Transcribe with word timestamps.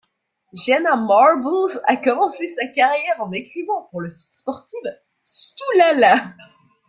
Jenna 0.53 0.95
Marbles 0.95 1.79
a 1.87 1.95
commencé 1.95 2.47
sa 2.47 2.65
carrière 2.65 3.21
en 3.21 3.31
écrivant 3.31 3.83
pour 3.91 4.01
le 4.01 4.09
site 4.09 4.33
sportif 4.33 4.81
StoolLaLa. 5.23 6.33